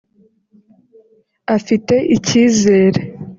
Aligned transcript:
afite 1.55 1.95
icyizere 2.15 2.99